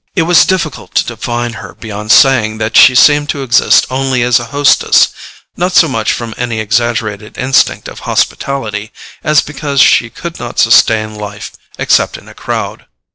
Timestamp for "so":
5.73-5.87